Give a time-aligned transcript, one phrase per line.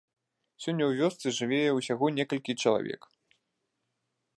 [0.63, 3.01] Сёння ў вёсцы жыве ўсяго некалькі чалавек.